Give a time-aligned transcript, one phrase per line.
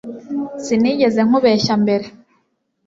[0.65, 2.07] Sinigeze nkubeshya mbere